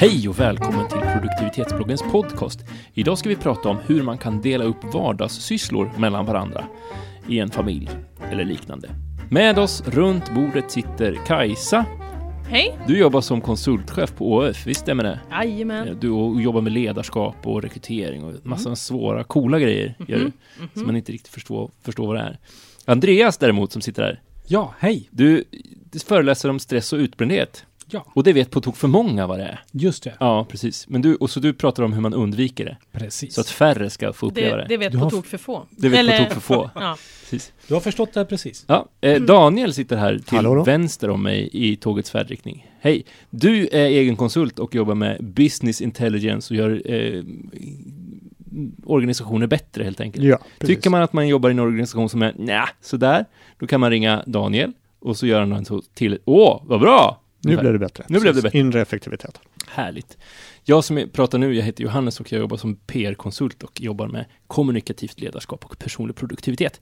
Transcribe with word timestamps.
Hej 0.00 0.28
och 0.28 0.40
välkommen 0.40 0.88
till 0.88 1.00
produktivitetsbloggens 1.00 2.02
podcast. 2.02 2.60
Idag 2.94 3.18
ska 3.18 3.28
vi 3.28 3.36
prata 3.36 3.68
om 3.68 3.78
hur 3.86 4.02
man 4.02 4.18
kan 4.18 4.40
dela 4.40 4.64
upp 4.64 4.84
vardagssysslor 4.94 5.90
mellan 5.98 6.26
varandra 6.26 6.64
i 7.28 7.38
en 7.38 7.50
familj 7.50 7.90
eller 8.30 8.44
liknande. 8.44 8.90
Med 9.30 9.58
oss 9.58 9.82
runt 9.86 10.34
bordet 10.34 10.70
sitter 10.70 11.18
Kajsa. 11.26 11.84
Hej! 12.48 12.78
Du 12.86 12.98
jobbar 12.98 13.20
som 13.20 13.40
konsultchef 13.40 14.14
på 14.16 14.32
ÅF, 14.32 14.66
visst 14.66 14.80
stämmer 14.80 15.04
det? 15.04 15.20
Jajamän. 15.30 15.98
Du 16.00 16.10
och 16.10 16.40
jobbar 16.42 16.60
med 16.60 16.72
ledarskap 16.72 17.36
och 17.46 17.62
rekrytering 17.62 18.24
och 18.24 18.34
massa 18.46 18.76
svåra, 18.76 19.24
coola 19.24 19.58
grejer 19.58 19.94
gör 20.08 20.18
du, 20.18 20.24
Mhm. 20.24 20.68
som 20.74 20.86
man 20.86 20.96
inte 20.96 21.12
riktigt 21.12 21.32
förstår, 21.34 21.70
förstår 21.82 22.06
vad 22.06 22.16
det 22.16 22.22
är. 22.22 22.38
Andreas 22.84 23.38
däremot 23.38 23.72
som 23.72 23.82
sitter 23.82 24.02
här, 24.02 24.20
Ja, 24.46 24.74
hej. 24.78 25.08
du 25.10 25.44
föreläser 26.06 26.48
om 26.50 26.58
stress 26.58 26.92
och 26.92 26.96
utbrändhet. 26.98 27.64
Ja, 27.90 28.04
Och 28.14 28.22
det 28.24 28.32
vet 28.32 28.50
på 28.50 28.60
tok 28.60 28.76
för 28.76 28.88
många 28.88 29.26
vad 29.26 29.38
det 29.38 29.44
är. 29.44 29.60
just 29.72 30.02
det. 30.02 30.14
Ja, 30.20 30.46
precis. 30.50 30.88
Men 30.88 31.02
du, 31.02 31.14
och 31.14 31.30
så 31.30 31.40
du 31.40 31.52
pratar 31.52 31.82
om 31.82 31.92
hur 31.92 32.00
man 32.00 32.14
undviker 32.14 32.64
det. 32.64 32.76
Precis. 32.98 33.34
Så 33.34 33.40
att 33.40 33.48
färre 33.48 33.90
ska 33.90 34.12
få 34.12 34.26
uppleva 34.26 34.56
Det, 34.56 34.62
det. 34.62 34.68
det 34.68 34.76
vet 34.76 34.92
Du 34.92 34.98
på 34.98 35.04
har- 35.04 35.10
tok 35.10 35.26
för 35.26 35.38
få. 35.38 35.62
Det 35.70 35.88
vet 35.88 35.98
Eller- 36.00 36.18
på 36.18 36.24
tok 36.24 36.32
för 36.32 36.40
få. 36.40 36.70
Ja. 36.80 36.96
Precis. 37.20 37.52
Du 37.68 37.74
har 37.74 37.80
förstått 37.80 38.12
det 38.14 38.20
här 38.20 38.24
precis. 38.24 38.64
Ja, 38.68 38.88
eh, 39.00 39.22
Daniel 39.22 39.74
sitter 39.74 39.96
här 39.96 40.18
till 40.18 40.36
Hallå 40.36 40.54
då. 40.54 40.64
vänster 40.64 41.10
om 41.10 41.22
mig 41.22 41.48
i 41.52 41.76
tågets 41.76 42.10
färdriktning. 42.10 42.66
Hej! 42.80 43.04
Du 43.30 43.68
är 43.72 43.84
egen 43.86 44.16
konsult 44.16 44.58
och 44.58 44.74
jobbar 44.74 44.94
med 44.94 45.24
business 45.24 45.80
intelligence 45.80 46.54
och 46.54 46.58
gör 46.58 46.82
eh, 46.92 47.22
organisationer 48.84 49.46
bättre 49.46 49.84
helt 49.84 50.00
enkelt. 50.00 50.24
Ja, 50.24 50.38
precis. 50.58 50.76
Tycker 50.76 50.90
man 50.90 51.02
att 51.02 51.12
man 51.12 51.28
jobbar 51.28 51.48
i 51.50 51.52
en 51.52 51.58
organisation 51.58 52.08
som 52.08 52.22
är 52.22 52.32
nja, 52.38 52.68
sådär, 52.80 53.24
då 53.58 53.66
kan 53.66 53.80
man 53.80 53.90
ringa 53.90 54.22
Daniel 54.26 54.72
och 55.00 55.16
så 55.16 55.26
gör 55.26 55.40
han 55.40 55.52
en 55.52 55.64
till, 55.94 56.18
åh, 56.24 56.62
vad 56.64 56.80
bra! 56.80 57.20
Nu 57.48 57.56
blev 57.56 57.72
det 57.72 57.78
bättre. 57.78 58.04
Nu 58.08 58.20
blev 58.20 58.34
det 58.34 58.42
bättre. 58.42 58.58
Inre 58.58 58.82
effektivitet. 58.82 59.40
Härligt. 59.68 60.18
Jag 60.64 60.84
som 60.84 61.08
pratar 61.12 61.38
nu, 61.38 61.54
jag 61.54 61.64
heter 61.64 61.84
Johannes 61.84 62.20
och 62.20 62.32
jag 62.32 62.40
jobbar 62.40 62.56
som 62.56 62.76
PR-konsult 62.76 63.62
och 63.62 63.80
jobbar 63.80 64.08
med 64.08 64.24
kommunikativt 64.46 65.20
ledarskap 65.20 65.64
och 65.64 65.78
personlig 65.78 66.16
produktivitet. 66.16 66.80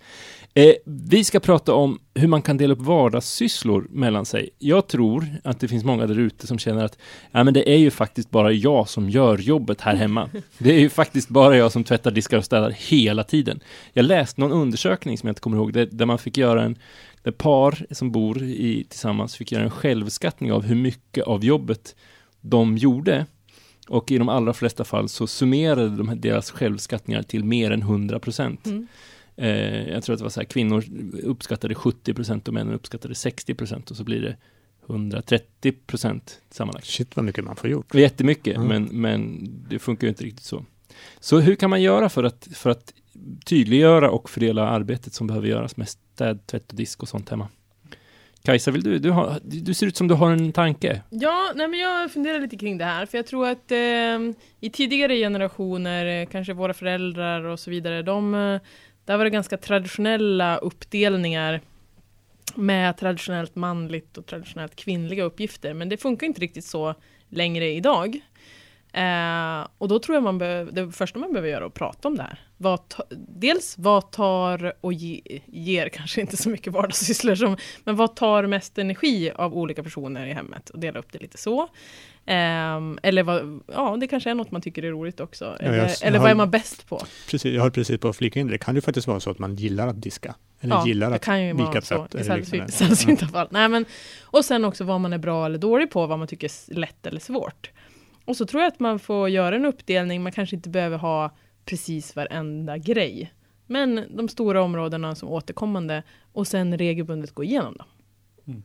Eh, 0.55 0.73
vi 0.85 1.25
ska 1.25 1.41
prata 1.41 1.75
om 1.75 1.99
hur 2.15 2.29
man 2.29 2.43
kan 2.43 2.57
dela 2.57 2.75
upp 2.75 2.81
vardagssysslor 2.81 3.87
mellan 3.91 4.27
sig. 4.27 4.51
Jag 4.59 4.87
tror 4.87 5.27
att 5.45 5.61
det 5.61 5.69
finns 5.69 5.85
många 5.85 6.07
där 6.07 6.19
ute 6.19 6.47
som 6.47 6.59
känner 6.59 6.85
att 6.85 6.99
ja, 7.31 7.45
men 7.45 7.55
det 7.55 7.71
är 7.71 7.79
ju 7.79 7.91
faktiskt 7.91 8.31
bara 8.31 8.53
jag 8.53 8.89
som 8.89 9.11
gör 9.11 9.39
jobbet 9.39 9.81
här 9.81 9.95
hemma. 9.95 10.31
Det 10.59 10.75
är 10.75 10.79
ju 10.79 10.89
faktiskt 10.89 11.29
bara 11.29 11.57
jag 11.57 11.73
som 11.73 11.85
tvättar, 11.85 12.11
diskar 12.11 12.39
och 12.39 12.45
städar 12.45 12.71
hela 12.71 13.25
tiden. 13.25 13.61
Jag 13.93 14.05
läste 14.05 14.41
någon 14.41 14.53
undersökning 14.53 15.19
som 15.19 15.27
jag 15.27 15.31
inte 15.31 15.41
kommer 15.41 15.57
ihåg, 15.57 15.73
där, 15.73 15.89
där 15.91 16.07
man 16.07 16.19
fick 16.19 16.37
göra 16.37 16.63
en 16.63 16.79
där 17.27 17.33
par 17.33 17.87
som 17.91 18.13
bor 18.13 18.43
i, 18.43 18.87
tillsammans 18.89 19.37
fick 19.37 19.53
göra 19.53 19.65
en 19.65 19.71
självskattning 19.71 20.53
av 20.53 20.63
hur 20.63 20.75
mycket 20.75 21.25
av 21.25 21.45
jobbet 21.45 21.97
de 22.41 22.77
gjorde. 22.77 23.27
Och 23.89 24.11
i 24.11 24.19
de 24.19 24.29
allra 24.29 24.53
flesta 24.53 24.85
fall 24.85 25.09
så 25.09 25.27
summerade 25.27 25.97
de 25.97 26.09
här, 26.09 26.17
deras 26.17 26.51
självskattningar 26.51 27.23
till 27.23 27.45
mer 27.45 27.71
än 27.71 27.83
100 27.83 28.19
procent. 28.19 28.67
Mm. 28.67 28.87
Eh, 29.37 29.89
jag 29.89 30.03
tror 30.03 30.15
att 30.15 30.19
det 30.19 30.25
var 30.25 30.31
så 30.31 30.41
här, 30.41 30.45
kvinnor 30.45 30.85
uppskattade 31.23 31.75
70 31.75 32.15
procent 32.15 32.49
och 32.49 32.55
männen 32.55 32.75
uppskattade 32.75 33.15
60 33.15 33.55
procent 33.55 33.91
och 33.91 33.97
så 33.97 34.05
blir 34.05 34.21
det 34.21 34.37
130 34.89 35.73
procent 35.87 36.41
sammanlagt. 36.51 36.87
Shit 36.87 37.17
vad 37.17 37.25
mycket 37.25 37.45
man 37.45 37.57
får 37.57 37.71
gjort. 37.71 37.95
Jättemycket, 37.95 38.57
Mm. 38.57 38.69
men, 38.69 39.01
men 39.01 39.49
det 39.69 39.79
funkar 39.79 40.07
ju 40.07 40.09
inte 40.09 40.25
riktigt 40.25 40.45
så. 40.45 40.65
Så 41.21 41.41
hur 41.41 41.55
kan 41.55 41.71
man 41.71 41.83
göra 41.83 42.09
för 42.09 42.25
att, 42.25 42.49
för 42.53 42.71
att 42.71 42.95
tydliggöra 43.45 44.11
och 44.11 44.31
fördela 44.31 44.69
arbetet 44.69 45.15
som 45.15 45.27
behöver 45.27 45.49
göras 45.49 45.77
med 45.77 45.89
städ, 46.17 46.47
tvätt 46.47 46.71
och 46.71 46.77
disk 46.77 47.03
och 47.03 47.09
sånt 47.09 47.31
hemma? 47.31 47.49
Kajsa, 48.43 48.71
vill 48.71 48.83
du, 48.83 48.99
du, 48.99 49.11
ha, 49.11 49.39
du 49.43 49.75
ser 49.75 49.87
ut 49.87 49.97
som 49.97 50.09
du 50.09 50.15
har 50.15 50.31
en 50.31 50.53
tanke. 50.53 51.03
Ja, 51.11 51.53
nej 51.55 51.69
men 51.69 51.81
jag 51.81 52.13
funderar 52.13 52.41
lite 52.41 52.57
kring 52.57 52.79
det 52.79 52.85
här, 52.85 53.07
för 53.07 53.19
jag 53.19 53.27
tror 53.27 53.49
att 53.49 53.71
eh, 53.73 54.19
i 54.61 54.71
tidigare 54.73 55.17
generationer, 55.17 56.07
eh, 56.07 56.29
kanske 56.29 56.53
våra 56.53 56.75
föräldrar 56.75 57.45
och 57.45 57.61
så 57.61 57.71
vidare, 57.71 58.03
de, 58.03 58.35
eh, 58.35 58.61
där 59.05 59.17
var 59.17 59.25
det 59.25 59.31
ganska 59.31 59.57
traditionella 59.57 60.57
uppdelningar 60.57 61.61
med 62.55 62.97
traditionellt 62.97 63.55
manligt 63.55 64.19
och 64.19 64.27
traditionellt 64.27 64.77
kvinnliga 64.77 65.25
uppgifter, 65.25 65.75
men 65.75 65.89
det 65.89 65.97
funkar 65.97 66.27
inte 66.27 66.41
riktigt 66.41 66.65
så 66.65 66.95
längre 67.29 67.71
idag. 67.71 68.21
Eh, 68.97 69.67
och 69.79 69.89
då 69.89 69.99
tror 69.99 70.17
jag 70.17 70.23
man 70.23 70.39
behöver, 70.39 70.73
det 70.73 70.93
första 70.93 71.19
man 71.19 71.33
behöver 71.33 71.49
göra 71.49 71.65
är 71.65 71.67
att 71.69 71.75
prata 71.75 72.09
om 72.09 72.17
det 72.17 72.23
här. 72.23 72.39
Vad 72.57 72.89
ta, 72.89 73.05
dels 73.29 73.79
vad 73.79 74.11
tar 74.11 74.73
och 74.81 74.93
ge, 74.93 75.41
ger 75.47 75.89
kanske 75.89 76.21
inte 76.21 76.37
så 76.37 76.49
mycket 76.49 76.73
vardagssysslor 76.73 77.35
som, 77.35 77.57
men 77.85 77.97
vad 77.97 78.17
tar 78.17 78.47
mest 78.47 78.79
energi 78.79 79.31
av 79.31 79.55
olika 79.55 79.83
personer 79.83 80.27
i 80.27 80.33
hemmet 80.33 80.71
och 80.71 80.79
dela 80.79 80.99
upp 80.99 81.13
det 81.13 81.19
lite 81.19 81.39
så. 81.39 81.69
Ehm, 82.27 82.99
eller 83.03 83.23
vad, 83.23 83.61
ja, 83.75 83.97
det 84.01 84.07
kanske 84.07 84.31
är 84.31 84.35
något 84.35 84.51
man 84.51 84.61
tycker 84.61 84.83
är 84.83 84.91
roligt 84.91 85.21
också. 85.21 85.45
Ja, 85.45 85.57
Eller, 85.67 85.77
jag- 85.79 85.85
eller 85.85 86.07
jag 86.07 86.13
vad 86.13 86.21
har- 86.21 86.29
är 86.31 86.35
man 86.35 86.51
bäst 86.51 86.89
på? 86.89 87.07
Precis, 87.31 87.55
jag 87.55 87.63
höll 87.63 87.71
precis 87.71 88.01
på 88.01 88.09
att 88.09 88.17
flika 88.17 88.41
in 88.41 88.47
det. 88.47 88.53
Det 88.55 88.59
kan 88.59 88.75
ju 88.75 88.81
faktiskt 88.81 89.07
vara 89.07 89.21
så 89.21 89.31
att 89.31 89.39
man 89.39 89.57
gillar 89.57 89.89
att 89.89 90.03
diska. 90.03 90.35
Eller 90.61 90.75
gillar 90.87 91.11
det 91.11 91.17
att 91.17 91.23
kan 91.25 91.43
ju 91.45 91.53
vika 91.53 91.81
tvätt. 91.81 92.15
i 92.15 92.73
sällsynta 92.73 93.27
fall. 93.29 93.49
Nej, 93.51 93.69
men, 93.69 93.85
och 94.25 94.45
sen 94.45 94.65
också 94.65 94.85
vad 94.85 95.01
man 95.01 95.13
är 95.13 95.19
bra 95.19 95.47
eller 95.47 95.59
dålig 95.59 95.91
på, 95.91 96.07
vad 96.07 96.19
man 96.19 96.29
tycker 96.29 96.47
är 96.71 96.75
lätt 96.75 97.07
eller 97.07 97.21
svårt. 97.21 97.71
Och 98.27 98.37
så 98.37 98.47
tror 98.47 98.63
jag 98.63 98.69
att 98.73 98.81
man 98.81 98.99
får 98.99 99.29
göra 99.29 99.57
en 99.57 99.65
uppdelning, 99.65 100.23
man 100.23 100.33
kanske 100.33 100.57
inte 100.57 100.69
behöver 100.69 100.99
ha 100.99 101.35
precis 101.65 102.17
varenda 102.17 102.79
grej. 102.79 103.33
Men 103.67 104.05
de 104.17 104.29
stora 104.29 104.63
områdena 104.63 105.15
som 105.15 105.29
återkommande 105.29 106.03
och 106.33 106.47
sen 106.47 106.79
regelbundet 106.79 107.35
gå 107.35 107.45
igenom 107.45 107.75
dem. 107.77 107.87
Mm. 108.47 108.63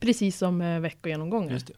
Precis 0.00 0.38
som 0.38 0.60
eh, 0.60 0.80
veckogenomgångar. 0.80 1.52
Just 1.52 1.66
det. 1.66 1.72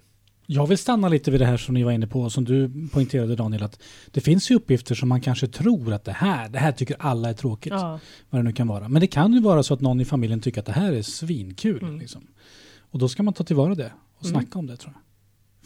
Jag 0.49 0.67
vill 0.67 0.79
stanna 0.79 1.09
lite 1.09 1.31
vid 1.31 1.41
det 1.41 1.47
här 1.47 1.57
som 1.57 1.75
ni 1.75 1.83
var 1.83 1.93
inne 1.93 2.07
på, 2.07 2.31
som 2.31 2.45
du 2.45 2.89
poängterade 2.93 3.37
Daniel, 3.37 3.63
att 3.63 3.83
det 4.11 4.21
finns 4.21 4.51
ju 4.51 4.55
uppgifter 4.55 4.95
som 4.95 5.09
man 5.09 5.21
kanske 5.21 5.47
tror 5.47 5.93
att 5.93 6.05
det 6.05 6.13
här, 6.13 6.49
det 6.49 6.59
här 6.59 6.73
tycker 6.73 6.97
alla 6.99 7.29
är 7.29 7.35
tråkigt. 7.35 7.73
Ja, 7.73 8.01
Vad 8.31 8.39
det 8.41 8.43
nu 8.43 8.53
kan 8.53 8.67
vara. 8.67 8.89
Men 8.89 9.01
det 9.01 9.07
kan 9.07 9.33
ju 9.33 9.41
vara 9.41 9.63
så 9.63 9.75
att 9.75 9.81
någon 9.81 10.01
i 10.01 10.05
familjen 10.05 10.41
tycker 10.41 10.61
att 10.61 10.67
det 10.67 10.73
här 10.73 10.93
är 10.93 11.03
svinkul. 11.03 11.83
Mm. 11.83 11.99
Liksom. 11.99 12.27
Och 12.79 12.99
då 12.99 13.09
ska 13.09 13.23
man 13.23 13.35
ta 13.35 13.45
tillvara 13.45 13.75
det 13.75 13.93
och 14.19 14.25
Mm. 14.27 14.41
snacka 14.41 14.59
om 14.59 14.67
det 14.67 14.77
tror 14.77 14.93
jag. 14.95 15.03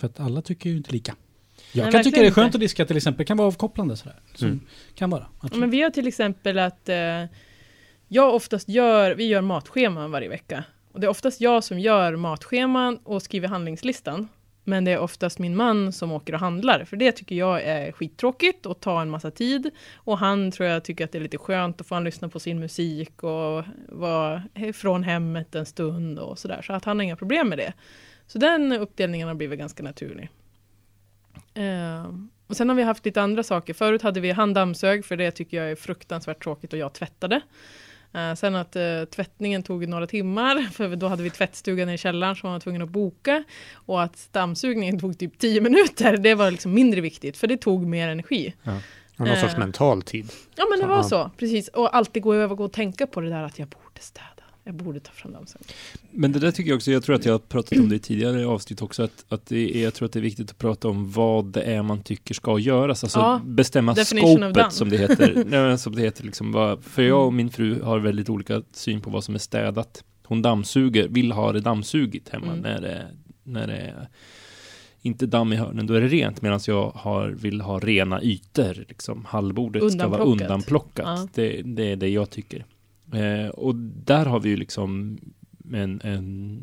För 0.01 0.07
att 0.07 0.21
alla 0.21 0.43
tycker 0.43 0.71
ju 0.71 0.77
inte 0.77 0.93
lika. 0.93 1.15
Jag 1.73 1.83
Nej, 1.83 1.93
kan 1.93 2.03
tycka 2.05 2.21
det 2.21 2.27
är 2.27 2.31
skönt 2.31 2.47
inte. 2.47 2.57
att 2.57 2.61
diska 2.61 2.85
till 2.87 2.97
exempel, 2.97 3.27
kan 3.27 3.37
vara 3.37 3.49
avkopplande 3.49 3.97
sådär. 3.97 4.17
Som 4.35 4.49
Mm. 4.49 4.61
Kan 4.95 5.11
vara. 5.11 5.27
absolut. 5.41 5.61
men 5.61 5.71
vi 5.71 5.83
har 5.83 5.91
till 5.91 6.07
exempel 6.07 6.59
att 6.59 6.89
eh, 6.89 7.25
jag 8.09 8.35
oftast 8.35 8.69
gör, 8.69 9.15
vi 9.15 9.25
gör 9.27 9.41
matscheman 9.41 10.11
varje 10.11 10.29
vecka. 10.29 10.65
Och 10.93 11.01
det 11.01 11.07
är 11.07 11.09
oftast 11.11 11.41
jag 11.41 11.65
som 11.65 11.79
gör 11.81 12.17
matscheman 12.17 12.99
och 13.05 13.23
skriver 13.23 13.49
handlingslistan. 13.49 14.29
Men 14.65 14.85
det 14.85 14.91
är 14.91 14.99
oftast 14.99 15.39
min 15.39 15.57
man 15.57 15.93
som 15.93 16.13
åker 16.13 16.33
och 16.33 16.41
handlar, 16.41 16.85
för 16.85 16.97
det 16.97 17.13
tycker 17.13 17.35
jag 17.35 17.63
är 17.63 17.93
skittråkigt 17.93 18.67
och 18.67 18.81
tar 18.81 19.03
en 19.03 19.11
massa 19.11 19.31
tid. 19.31 19.71
Och 19.95 20.19
han 20.19 20.51
tror 20.51 20.69
jag 20.69 20.85
tycker 20.85 21.05
att 21.05 21.13
det 21.13 21.19
är 21.19 21.23
lite 21.23 21.39
skönt 21.39 21.81
att 21.81 21.87
få 21.87 21.95
han 21.95 22.05
lyssna 22.05 22.29
på 22.29 22.41
sin 22.41 22.61
musik 22.61 23.23
och 23.23 23.65
vara 23.89 24.43
från 24.75 25.03
hemmet 25.03 25.55
en 25.55 25.67
stund 25.67 26.19
och 26.19 26.39
sådär. 26.39 26.63
Så 26.63 26.73
att 26.73 26.85
han 26.85 26.99
har 26.99 27.05
inga 27.05 27.17
problem 27.17 27.49
med 27.49 27.59
det. 27.59 27.73
Så 28.27 28.39
den 28.39 28.73
uppdelningen 28.73 29.29
har 29.29 29.35
blivit 29.35 29.59
ganska 29.59 29.83
naturlig. 29.83 30.29
Eh, 31.55 32.15
och 32.47 32.57
sen 32.57 32.69
har 32.69 32.77
vi 32.77 32.83
haft 32.83 33.05
lite 33.05 33.23
andra 33.23 33.43
saker. 33.43 33.75
Förut 33.75 34.03
hade 34.03 34.21
vi 34.21 34.31
han 34.31 34.55
dammsög, 34.55 35.05
för 35.05 35.17
det 35.17 35.31
tycker 35.31 35.57
jag 35.57 35.71
är 35.71 35.77
fruktansvärt 35.77 36.43
tråkigt 36.43 36.73
och 36.73 36.79
jag 36.79 36.93
tvättade. 36.93 37.41
Eh, 38.13 38.35
sen 38.35 38.55
att 38.57 38.77
eh, 38.77 39.05
tvättningen 39.11 39.63
tog 39.63 39.89
några 39.89 40.07
timmar, 40.07 40.63
för 40.73 40.97
då 40.97 41.09
hade 41.09 41.23
vi 41.23 41.31
tvättstugan 41.31 41.91
i 41.91 41.99
källaren 41.99 42.37
som 42.37 42.47
man 42.47 42.53
var 42.53 42.61
tvungen 42.61 42.83
att 42.83 42.89
boka. 42.89 43.45
Och 43.73 44.03
att 44.03 44.29
dammsugningen 44.33 45.01
tog 45.01 45.19
typ 45.19 45.39
10 45.39 45.61
minuter, 45.61 46.17
det 46.17 46.35
var 46.35 46.51
liksom 46.51 46.75
mindre 46.75 47.01
viktigt, 47.01 47.37
för 47.37 47.47
det 47.47 47.57
tog 47.57 47.87
mer 47.87 48.09
energi. 48.09 48.55
Och 49.17 49.27
någon 49.27 49.37
sorts 49.37 49.55
Eh. 49.55 49.59
mental 49.59 50.03
tid. 50.03 50.33
Ja 50.57 50.67
men 50.71 50.81
det 50.81 50.87
var 50.87 50.97
ja. 50.97 51.03
så, 51.03 51.31
precis. 51.37 51.69
Och 51.69 51.97
alltid 51.97 52.23
gå 52.23 52.35
över 52.35 52.61
och 52.61 52.73
tänka 52.73 53.07
på 53.07 53.21
det 53.21 53.29
där 53.29 53.43
att 53.43 53.59
jag 53.59 53.69
borde 53.69 54.01
städa. 54.01 54.40
Jag 54.65 54.75
borde 54.75 55.01
ta 55.01 55.13
fram 55.13 55.33
dammsugaren. 55.33 55.67
Men 56.11 56.33
det 56.33 56.39
där 56.39 56.51
tycker 56.51 56.71
jag 56.71 56.77
också, 56.77 56.91
jag 56.91 57.03
tror 57.03 57.17
att 57.17 57.25
jag 57.25 57.33
har 57.33 57.39
pratat 57.39 57.79
om 57.79 57.89
det 57.89 57.97
i 57.97 57.99
tidigare 57.99 58.47
avsnitt 58.47 58.83
också, 58.83 59.03
att, 59.03 59.25
att 59.29 59.47
det 59.47 59.77
är, 59.77 59.83
jag 59.83 59.95
tror 59.95 60.07
att 60.07 60.13
det 60.13 60.19
är 60.19 60.23
viktigt 60.23 60.51
att 60.51 60.59
prata 60.59 60.89
om 60.89 61.11
vad 61.11 61.45
det 61.45 61.63
är 61.63 61.83
man 61.83 62.03
tycker 62.03 62.35
ska 62.35 62.59
göras, 62.59 63.05
alltså 63.05 63.19
Ja, 63.19 63.41
bestämma 63.45 63.95
scopet 63.95 64.73
som 64.73 64.89
det 64.89 64.97
heter. 64.99 65.45
Nej, 65.49 65.79
som 65.79 65.95
det 65.95 66.03
heter 66.03 66.25
liksom, 66.25 66.53
vad, 66.53 66.85
för 66.85 67.03
jag 67.03 67.27
och 67.27 67.33
min 67.33 67.51
fru 67.51 67.83
har 67.83 67.99
väldigt 67.99 68.29
olika 68.29 68.63
syn 68.73 69.01
på 69.01 69.11
vad 69.11 69.25
som 69.25 69.35
är 69.35 69.39
städat. 69.39 70.05
Hon 70.25 70.43
dammsuger, 70.43 71.09
vill 71.09 71.33
ha 71.33 71.53
det 71.53 71.61
dammsugit 71.61 72.29
hemma 72.29 72.47
Mm. 72.47 72.59
när, 72.61 72.81
det, 72.81 73.07
när 73.45 73.67
det 73.67 73.77
är 73.77 74.09
inte 75.03 75.27
damm 75.27 75.53
i 75.53 75.57
hörnen, 75.57 75.87
då 75.87 75.95
är 75.95 76.01
det 76.01 76.09
rent, 76.09 76.43
medan 76.43 76.61
jag 76.67 76.91
har, 76.91 77.29
vill 77.29 77.61
ha 77.61 77.79
rena 77.79 78.23
ytor, 78.23 78.85
liksom 78.89 79.25
hallbordet 79.29 79.93
ska 79.93 80.09
vara 80.09 80.23
undanplockat. 80.23 81.07
Ja. 81.07 81.29
Det, 81.35 81.63
det 81.63 81.93
är 81.93 81.97
det 81.97 82.09
jag 82.09 82.31
tycker. 82.31 82.65
Eh, 83.13 83.49
och 83.49 83.75
där 83.75 84.27
har 84.27 84.41
vi 84.41 84.49
ju 84.49 84.57
liksom 84.57 85.19
en, 85.75 86.01
en, 86.05 86.61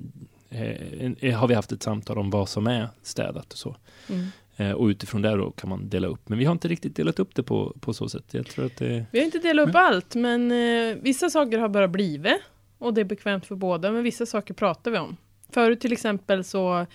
eh, 0.50 1.04
en, 1.06 1.16
eh, 1.20 1.40
har 1.40 1.48
vi 1.48 1.54
haft 1.54 1.72
ett 1.72 1.84
samtal 1.84 2.18
om 2.18 2.30
vad 2.30 2.50
som 2.50 2.68
är 2.68 2.88
städat 3.02 3.54
och 3.54 3.60
så. 3.60 3.76
Mm. 4.10 4.28
Eh, 4.58 4.72
och 4.72 4.86
utifrån 4.86 5.22
det 5.22 5.36
då 5.36 5.52
kan 5.52 5.70
man 5.70 5.90
dela 5.90 6.08
upp. 6.08 6.30
Men 6.30 6.40
vi 6.40 6.46
har 6.46 6.52
inte 6.52 6.68
riktigt 6.68 6.96
delat 6.96 7.20
upp 7.20 7.36
det 7.36 7.44
på, 7.44 7.76
på 7.80 7.94
så 7.94 8.10
sätt. 8.10 8.26
Jag 8.32 8.46
tror 8.46 8.66
att 8.66 8.78
det... 8.78 9.06
Vi 9.12 9.20
har 9.20 9.26
inte 9.26 9.40
delat 9.40 9.70
upp 9.70 9.76
allt, 9.76 10.16
men 10.16 10.52
eh, 10.52 10.96
vissa 11.02 11.30
saker 11.30 11.58
har 11.58 11.70
bara 11.70 11.88
blivit. 11.88 12.42
Och 12.78 12.94
det 12.94 13.02
är 13.02 13.06
bekvämt 13.06 13.46
för 13.46 13.56
båda, 13.56 13.92
men 13.92 14.04
vissa 14.04 14.26
saker 14.26 14.54
pratar 14.54 14.92
vi 14.92 14.98
om. 14.98 15.18
Förut 15.50 15.80
till 15.80 15.94
exempel 15.94 16.44
så 16.44 16.86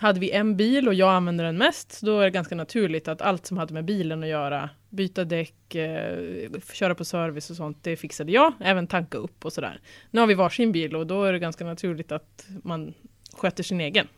hade 0.00 0.20
vi 0.20 0.30
en 0.30 0.56
bil 0.56 0.88
och 0.88 0.94
jag 0.94 1.10
använde 1.10 1.44
den 1.44 1.58
mest, 1.58 2.00
då 2.02 2.20
är 2.20 2.24
det 2.24 2.30
ganska 2.30 2.54
naturligt 2.54 3.08
att 3.08 3.22
allt 3.22 3.46
som 3.46 3.58
hade 3.58 3.74
med 3.74 3.84
bilen 3.84 4.22
att 4.22 4.28
göra, 4.28 4.70
byta 4.88 5.24
däck, 5.24 5.74
eh, 5.74 6.50
köra 6.72 6.94
på 6.94 7.04
service 7.04 7.50
och 7.50 7.56
sånt, 7.56 7.78
det 7.82 7.96
fixade 7.96 8.32
jag, 8.32 8.52
även 8.60 8.86
tanka 8.86 9.18
upp 9.18 9.44
och 9.44 9.52
sådär. 9.52 9.80
Nu 10.10 10.20
har 10.20 10.26
vi 10.26 10.34
varsin 10.34 10.72
bil 10.72 10.96
och 10.96 11.06
då 11.06 11.24
är 11.24 11.32
det 11.32 11.38
ganska 11.38 11.64
naturligt 11.64 12.12
att 12.12 12.46
man 12.62 12.94
sköter 13.32 13.62
sin 13.62 13.80
egen. 13.80 14.08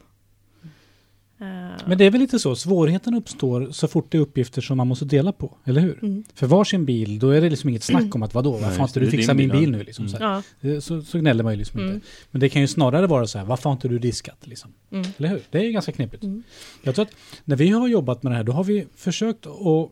Eh, 1.42 1.48
Men 1.86 1.98
det 1.98 2.04
är 2.04 2.10
väl 2.10 2.20
lite 2.20 2.38
så, 2.38 2.56
svårigheten 2.56 3.14
uppstår 3.14 3.68
så 3.72 3.88
fort 3.88 4.06
det 4.12 4.18
är 4.18 4.22
uppgifter 4.22 4.62
som 4.62 4.76
man 4.76 4.86
måste 4.88 5.04
dela 5.04 5.32
på, 5.32 5.56
eller 5.64 5.80
hur? 5.80 5.98
mm. 6.02 6.24
För 6.34 6.46
varsin 6.46 6.84
bil, 6.84 7.18
då 7.18 7.30
är 7.30 7.40
det 7.40 7.50
liksom 7.50 7.68
inget 7.70 7.82
snack 7.82 8.14
om 8.14 8.22
att 8.22 8.34
vadå, 8.34 8.50
varför 8.52 8.78
har 8.78 8.86
inte 8.86 9.00
du 9.00 9.10
fixat 9.10 9.36
min 9.36 9.48
bil, 9.48 9.70
nu 9.70 9.82
liksom? 9.82 10.06
Mm. 10.06 10.18
Så, 10.18 10.42
Det- 10.60 10.80
så, 10.80 11.02
så 11.02 11.18
gnäller 11.18 11.44
man 11.44 11.52
ju 11.52 11.56
liksom 11.58 11.80
Mm. 11.80 11.94
inte. 11.94 12.06
Men 12.30 12.40
det 12.40 12.48
kan 12.48 12.62
ju 12.62 12.68
snarare 12.68 13.06
vara 13.06 13.26
så 13.26 13.38
här, 13.38 13.44
varför 13.44 13.64
har 13.70 13.72
inte 13.72 13.88
du 13.88 13.98
diskat 13.98 14.46
liksom? 14.46 14.70
mm. 14.92 15.06
Eller 15.16 15.28
hur? 15.28 15.40
Det 15.50 15.58
är 15.58 15.62
ju 15.62 15.72
ganska 15.72 15.92
knepigt. 15.92 16.22
Mm. 16.24 16.42
Jag 16.82 16.94
tror 16.94 17.02
att 17.04 17.12
när 17.44 17.56
vi 17.56 17.68
har 17.68 17.88
jobbat 17.88 18.22
med 18.22 18.32
det 18.32 18.36
här, 18.36 18.44
då 18.44 18.52
har 18.52 18.64
vi 18.64 18.86
försökt 18.96 19.46
att 19.46 19.90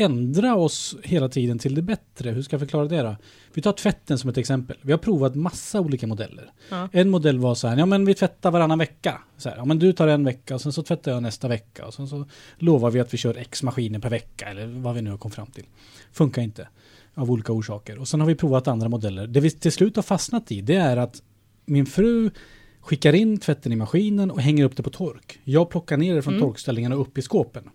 ändra 0.00 0.56
oss 0.56 0.96
hela 1.02 1.28
tiden 1.28 1.58
till 1.58 1.74
det 1.74 1.82
bättre. 1.82 2.30
Hur 2.30 2.42
ska 2.42 2.54
jag 2.54 2.60
förklara 2.60 2.88
det 2.88 3.02
då? 3.02 3.16
Vi 3.54 3.62
tar 3.62 3.72
tvätten 3.72 4.18
som 4.18 4.30
ett 4.30 4.38
exempel. 4.38 4.76
Vi 4.82 4.92
har 4.92 4.98
provat 4.98 5.34
massa 5.34 5.80
olika 5.80 6.06
modeller. 6.06 6.50
Ja. 6.70 6.88
En 6.92 7.10
modell 7.10 7.38
var 7.38 7.54
så 7.54 7.68
här, 7.68 7.76
ja 7.76 7.86
men 7.86 8.04
vi 8.04 8.14
tvättar 8.14 8.50
varannan 8.50 8.78
vecka. 8.78 9.20
Så 9.36 9.48
här, 9.48 9.56
ja 9.56 9.64
men 9.64 9.78
du 9.78 9.92
tar 9.92 10.08
en 10.08 10.24
vecka 10.24 10.54
och 10.54 10.60
sen 10.60 10.72
så 10.72 10.82
tvättar 10.82 11.12
jag 11.12 11.22
nästa 11.22 11.48
vecka. 11.48 11.86
Och 11.86 11.94
sen 11.94 12.08
så 12.08 12.24
lovar 12.58 12.90
vi 12.90 13.00
att 13.00 13.14
vi 13.14 13.18
kör 13.18 13.36
x 13.36 13.62
maskiner 13.62 13.98
per 13.98 14.10
vecka 14.10 14.46
eller 14.48 14.66
vad 14.66 14.94
vi 14.94 15.02
nu 15.02 15.10
har 15.10 15.18
kommit 15.18 15.34
fram 15.34 15.46
till. 15.50 15.64
Funkar 16.12 16.42
inte 16.42 16.68
av 17.14 17.30
olika 17.30 17.52
orsaker. 17.52 17.98
Och 17.98 18.08
sen 18.08 18.20
har 18.20 18.26
vi 18.26 18.34
provat 18.34 18.68
andra 18.68 18.88
modeller. 18.88 19.26
Det 19.26 19.40
vi 19.40 19.50
till 19.50 19.72
slut 19.72 19.96
har 19.96 20.02
fastnat 20.02 20.52
i 20.52 20.60
det 20.60 20.74
är 20.74 20.96
att 20.96 21.22
min 21.66 21.86
fru 21.86 22.30
skickar 22.80 23.12
in 23.12 23.38
tvätten 23.38 23.72
i 23.72 23.76
maskinen 23.76 24.30
och 24.30 24.40
hänger 24.40 24.64
upp 24.64 24.76
det 24.76 24.82
på 24.82 24.90
tork. 24.90 25.38
Jag 25.44 25.70
plockar 25.70 25.96
ner 25.96 26.14
det 26.14 26.22
från 26.22 26.34
Mm. 26.34 26.46
torkställningarna 26.46 26.94
upp 26.94 27.18
i 27.18 27.22
skåpen. 27.22 27.70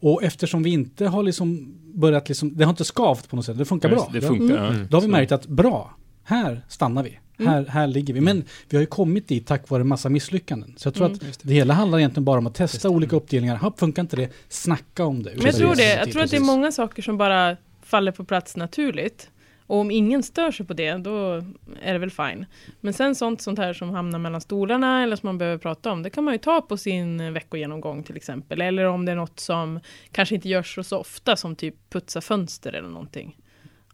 Och 0.00 0.22
eftersom 0.22 0.62
vi 0.62 0.70
inte 0.70 1.06
har 1.06 1.22
liksom 1.22 1.74
börjat 1.94 2.28
liksom, 2.28 2.56
det 2.56 2.64
har 2.64 2.70
inte 2.70 2.84
skavt 2.84 3.28
på 3.28 3.36
något 3.36 3.44
sätt, 3.44 3.58
det 3.58 3.64
funkar 3.64 3.88
bra. 3.88 4.10
Det 4.12 4.20
funkar. 4.20 4.56
ja. 4.56 4.66
Mm. 4.66 4.86
Då 4.90 4.96
har 4.96 5.02
vi 5.02 5.08
märkt 5.08 5.32
att 5.32 5.46
bra, 5.46 5.94
här 6.24 6.60
stannar 6.68 7.02
vi. 7.02 7.18
Mm. 7.38 7.52
Här, 7.52 7.66
här 7.66 7.86
ligger 7.86 8.14
vi. 8.14 8.20
Men 8.20 8.44
vi 8.68 8.76
har 8.76 8.80
ju 8.82 8.86
kommit 8.86 9.28
dit 9.28 9.46
tack 9.46 9.70
vare 9.70 9.80
en 9.80 9.88
massa 9.88 10.08
misslyckanden. 10.08 10.74
Så 10.76 10.86
jag 10.86 10.94
tror 10.94 11.06
Mm. 11.06 11.18
att 11.30 11.38
det 11.42 11.54
hela 11.54 11.74
handlar 11.74 11.98
egentligen 11.98 12.24
bara 12.24 12.38
om 12.38 12.46
att 12.46 12.54
testa 12.54 12.88
olika 12.90 13.16
uppdelningar. 13.16 13.56
Hopp, 13.56 13.78
funkar 13.80 14.02
inte 14.02 14.16
det? 14.16 14.30
Snacka 14.48 15.04
om 15.04 15.22
det. 15.22 15.32
Men 15.36 15.46
jag 15.46 15.54
tror 15.54 15.74
det, 15.74 15.94
jag 15.94 16.12
tror 16.12 16.22
att 16.22 16.30
det 16.30 16.36
är 16.36 16.40
många 16.40 16.72
saker 16.72 17.02
som 17.02 17.16
bara 17.18 17.56
faller 17.82 18.12
på 18.12 18.24
plats 18.24 18.56
naturligt. 18.56 19.30
Och 19.66 19.76
om 19.78 19.90
ingen 19.90 20.22
stör 20.22 20.50
sig 20.50 20.66
på 20.66 20.74
det, 20.74 20.94
då 20.94 21.42
är 21.82 21.92
det 21.92 21.98
väl 21.98 22.10
fine. 22.10 22.46
Men 22.80 22.92
sen 22.92 23.14
sånt, 23.14 23.42
sånt 23.42 23.58
här 23.58 23.72
som 23.72 23.90
hamnar 23.90 24.18
mellan 24.18 24.40
stolarna 24.40 25.02
eller 25.02 25.16
som 25.16 25.26
man 25.26 25.38
behöver 25.38 25.58
prata 25.58 25.92
om, 25.92 26.02
det 26.02 26.10
kan 26.10 26.24
man 26.24 26.34
ju 26.34 26.38
ta 26.38 26.60
på 26.60 26.76
sin 26.76 27.32
veckogenomgång 27.32 28.02
till 28.02 28.16
exempel. 28.16 28.60
Eller 28.60 28.84
om 28.84 29.04
det 29.04 29.12
är 29.12 29.16
något 29.16 29.40
som 29.40 29.80
kanske 30.12 30.34
inte 30.34 30.48
görs 30.48 30.78
så 30.82 30.98
ofta, 30.98 31.36
som 31.36 31.56
typ 31.56 31.74
putsa 31.90 32.20
fönster 32.20 32.72
eller 32.72 32.88
någonting. 32.88 33.36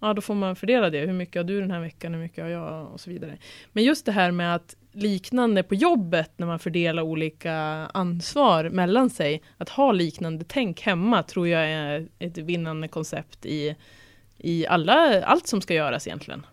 Ja, 0.00 0.14
då 0.14 0.20
får 0.20 0.34
man 0.34 0.56
fördela 0.56 0.90
det. 0.90 1.00
Hur 1.00 1.12
mycket 1.12 1.36
har 1.36 1.44
du 1.44 1.60
den 1.60 1.70
här 1.70 1.80
veckan? 1.80 2.14
Hur 2.14 2.20
mycket 2.20 2.44
har 2.44 2.50
jag? 2.50 2.92
Och 2.92 3.00
så 3.00 3.10
vidare. 3.10 3.38
Men 3.72 3.84
just 3.84 4.06
det 4.06 4.12
här 4.12 4.30
med 4.30 4.54
att 4.54 4.76
liknande 4.92 5.62
på 5.62 5.74
jobbet 5.74 6.30
när 6.36 6.46
man 6.46 6.58
fördelar 6.58 7.02
olika 7.02 7.54
ansvar 7.94 8.68
mellan 8.68 9.10
sig. 9.10 9.42
Att 9.56 9.68
ha 9.68 9.92
liknande 9.92 10.44
tänk 10.48 10.80
hemma 10.80 11.22
tror 11.22 11.48
jag 11.48 11.68
är 11.68 12.08
ett 12.18 12.38
vinnande 12.38 12.88
koncept 12.88 13.46
i, 13.46 13.76
i 14.40 14.66
alla, 14.66 15.22
allt 15.24 15.46
som 15.46 15.60
ska 15.60 15.74
göras 15.74 16.06
egentligen. 16.06 16.46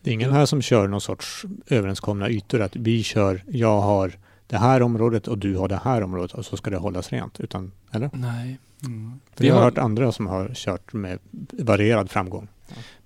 Det 0.00 0.10
är 0.10 0.14
ingen 0.14 0.32
här 0.32 0.46
som 0.46 0.62
kör 0.62 0.88
någon 0.88 1.00
sorts 1.00 1.44
överenskomna 1.68 2.28
ytor 2.30 2.60
att 2.60 2.76
vi 2.76 3.02
kör, 3.02 3.42
jag 3.46 3.80
har 3.80 4.12
det 4.46 4.56
här 4.56 4.82
området 4.82 5.28
och 5.28 5.38
du 5.38 5.56
har 5.56 5.68
det 5.68 5.80
här 5.84 6.02
området 6.02 6.34
och 6.34 6.44
så 6.46 6.56
ska 6.56 6.70
det 6.70 6.76
hållas 6.76 7.12
rent. 7.12 7.40
Utan, 7.40 7.72
eller? 7.92 8.10
Nej. 8.12 8.58
Mm. 8.84 9.20
För 9.34 9.44
Vi 9.44 9.50
har- 9.50 9.60
hört 9.62 9.78
andra 9.78 10.12
som 10.12 10.26
har 10.26 10.50
kört 10.54 10.92
med 10.92 11.18
varierad 11.52 12.10
framgång. 12.10 12.48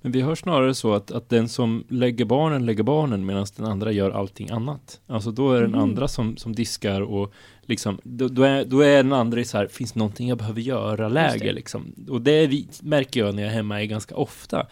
Men 0.00 0.12
vi 0.12 0.20
har 0.20 0.34
snarare 0.34 0.74
så 0.74 0.94
att, 0.94 1.10
att 1.10 1.28
den 1.28 1.48
som 1.48 1.84
lägger 1.88 2.24
barnen 2.24 2.66
lägger 2.66 2.82
barnen 2.82 3.26
medan 3.26 3.46
den 3.56 3.66
andra 3.66 3.92
gör 3.92 4.10
allting 4.10 4.50
annat. 4.50 5.00
Alltså 5.06 5.30
då 5.30 5.52
är 5.52 5.60
den 5.62 5.70
Mhm. 5.70 5.80
andra 5.80 6.08
som, 6.08 6.36
som 6.36 6.54
diskar 6.54 7.00
och 7.00 7.32
liksom, 7.62 7.98
då, 8.04 8.28
då, 8.28 8.42
är, 8.42 8.64
då 8.64 8.80
är 8.80 8.96
den 9.02 9.12
andra 9.12 9.40
i 9.40 9.44
så 9.44 9.58
här, 9.58 9.66
finns 9.66 9.94
någonting 9.94 10.28
jag 10.28 10.38
behöver 10.38 10.60
göra 10.60 11.02
Just 11.04 11.14
läge 11.14 11.44
det. 11.46 11.52
liksom. 11.52 11.92
Och 12.08 12.20
det 12.22 12.46
vi, 12.46 12.68
märker 12.82 13.20
jag 13.20 13.34
när 13.34 13.42
jag 13.42 13.50
är 13.52 13.56
hemma 13.56 13.82
är 13.82 13.86
ganska 13.86 14.16
ofta. 14.16 14.66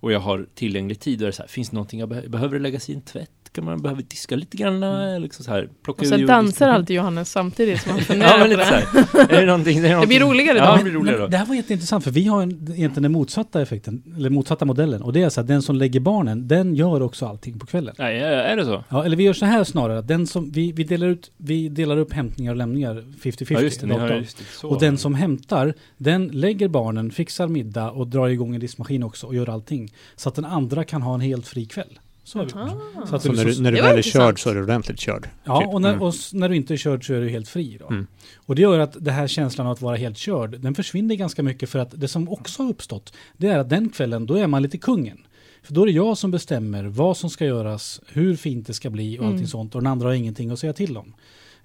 Och 0.00 0.12
jag 0.12 0.20
har 0.20 0.46
tillgänglig 0.54 1.00
tid, 1.00 1.18
då 1.18 1.24
är 1.24 1.26
det 1.26 1.32
så 1.32 1.42
här, 1.42 1.48
finns 1.48 1.72
någonting 1.72 2.00
jag 2.00 2.08
behöver, 2.08 2.28
behöver 2.28 2.58
läggas 2.58 2.90
i 2.90 2.94
en 2.94 3.00
tvätt? 3.02 3.41
Kan 3.52 3.64
man 3.64 3.82
behöva 3.82 4.00
diska 4.08 4.36
lite 4.36 4.56
grann? 4.56 4.82
Mm. 4.82 5.22
Liksom 5.22 5.44
så 5.44 5.50
här, 5.50 5.68
plocka 5.82 6.00
Och 6.00 6.06
sen 6.06 6.26
dansar 6.26 6.68
alltid 6.68 6.96
Johannes 6.96 7.30
samtidigt 7.30 7.82
som 7.82 7.92
han 7.92 7.98
Ja, 8.00 8.04
funderar 8.04 8.40
på 8.40 8.46
lite 8.46 8.64
så 8.64 8.70
det. 8.70 9.22
här. 9.22 9.32
Är 9.36 9.40
det 9.40 9.46
någonting, 9.46 9.82
det, 9.82 9.88
är 9.90 10.00
Det 10.00 10.06
blir 10.06 10.20
roligare 10.20 10.58
då. 10.58 10.64
Ja, 10.64 10.70
det 10.70 10.74
Men, 10.76 10.84
blir 10.84 10.92
roligare 10.94 11.16
men 11.18 11.24
då. 11.24 11.30
det 11.30 11.36
här 11.36 11.46
var 11.46 11.54
jätteintressant 11.54 12.04
för 12.04 12.10
vi 12.10 12.24
har 12.26 12.42
en, 12.42 12.50
egentligen 12.50 13.02
den 13.02 13.12
motsatta 13.12 13.62
effekten, 13.62 14.02
eller 14.16 14.30
motsatta 14.30 14.64
modellen. 14.64 15.02
Och 15.02 15.12
det 15.12 15.22
är 15.22 15.28
så 15.28 15.40
att 15.40 15.46
den 15.46 15.62
som 15.62 15.76
lägger 15.76 16.00
barnen, 16.00 16.48
den 16.48 16.74
gör 16.74 17.02
också 17.02 17.26
allting 17.26 17.58
på 17.58 17.66
kvällen. 17.66 17.94
Nej, 17.98 18.18
är 18.18 18.32
är 18.32 18.56
det 18.56 18.64
så? 18.64 18.84
Ja, 18.88 19.04
eller 19.04 19.16
vi 19.16 19.24
gör 19.24 19.32
så 19.32 19.44
här 19.46 19.64
snarare, 19.64 19.98
att 19.98 20.08
den 20.08 20.26
som, 20.26 20.50
vi, 20.50 20.72
vi, 20.72 20.84
delar 20.84 21.06
ut, 21.06 21.30
vi 21.36 21.68
delar 21.68 21.96
upp 21.96 22.12
hämtningar 22.12 22.52
och 22.52 22.58
lämningar 22.58 23.04
50-50. 23.22 23.46
Ja, 23.52 23.60
just 23.60 23.80
det. 23.80 23.94
Har, 23.94 24.08
just 24.10 24.38
det 24.38 24.44
så. 24.44 24.68
Och 24.68 24.80
den 24.80 24.98
som 24.98 25.14
hämtar, 25.14 25.74
den 25.96 26.28
lägger 26.28 26.68
barnen, 26.68 27.10
fixar 27.10 27.48
middag 27.48 27.90
och 27.90 28.06
drar 28.06 28.28
igång 28.28 28.54
en 28.54 28.60
diskmaskin 28.60 29.02
också 29.02 29.26
och 29.26 29.34
gör 29.34 29.48
allting. 29.48 29.92
Så 30.16 30.28
att 30.28 30.34
den 30.34 30.44
andra 30.44 30.84
kan 30.84 31.02
ha 31.02 31.14
en 31.14 31.20
helt 31.20 31.46
fri 31.46 31.64
kväll. 31.64 31.98
Så 32.24 32.38
har 32.38 32.44
vi 32.44 32.50
gjort. 32.50 32.56
Ah. 32.96 33.06
Så 33.06 33.16
att 33.16 33.22
Så 33.22 33.28
du 33.28 33.36
när 33.36 33.44
liksom- 33.44 33.64
du, 33.64 33.70
när 33.70 33.70
du 33.72 33.76
Det 33.76 33.82
var 33.82 33.88
väl 33.90 33.98
är 33.98 34.02
körd 34.02 34.42
så 34.42 34.50
är 34.50 34.54
du 34.54 34.62
ordentligt 34.62 35.00
körd. 35.00 35.28
Ja, 35.44 35.60
typ. 35.60 35.68
och 35.68 35.80
när, 35.82 35.88
Mm. 35.90 36.02
och 36.02 36.14
när 36.32 36.48
du 36.48 36.56
inte 36.56 36.74
är 36.74 36.76
körd 36.76 37.06
så 37.06 37.14
är 37.14 37.20
du 37.20 37.28
helt 37.28 37.48
fri. 37.48 37.76
Då. 37.80 37.86
Mm. 37.86 38.06
Och 38.36 38.54
det 38.54 38.62
gör 38.62 38.78
att 38.78 38.96
det 39.04 39.10
här 39.12 39.26
känslan 39.26 39.66
av 39.66 39.72
att 39.72 39.80
vara 39.80 39.96
helt 39.96 40.18
körd, 40.18 40.60
den 40.60 40.74
försvinner 40.74 41.14
ganska 41.14 41.42
mycket 41.42 41.68
för 41.70 41.78
att 41.78 42.00
det 42.00 42.08
som 42.08 42.28
också 42.28 42.62
har 42.62 42.70
uppstått, 42.70 43.12
det 43.36 43.46
är 43.48 43.58
att 43.58 43.68
den 43.68 43.88
kvällen, 43.88 44.26
då 44.26 44.34
är 44.34 44.46
man 44.46 44.62
lite 44.62 44.78
kungen. 44.78 45.18
För 45.62 45.74
då 45.74 45.82
är 45.82 45.86
det 45.86 45.92
jag 45.92 46.18
som 46.18 46.30
bestämmer 46.30 46.84
vad 46.84 47.16
som 47.16 47.30
ska 47.30 47.44
göras, 47.46 48.00
hur 48.12 48.36
fint 48.36 48.66
det 48.66 48.74
ska 48.74 48.90
bli 48.90 49.18
och 49.18 49.24
allting 49.24 49.36
Mm. 49.38 49.48
sånt. 49.48 49.74
Och 49.74 49.80
den 49.82 49.92
andra 49.92 50.08
har 50.08 50.14
ingenting 50.14 50.50
att 50.50 50.58
säga 50.58 50.72
till 50.72 50.96
om. 50.96 51.14